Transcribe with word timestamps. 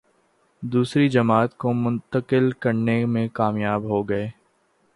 دوسری 0.63 1.09
جماعت 1.09 1.57
کو 1.57 1.73
منتقل 1.73 2.51
کرنے 2.51 3.05
میں 3.05 3.27
کامیاب 3.33 3.83
ہو 3.83 4.09
گئے۔ 4.09 4.29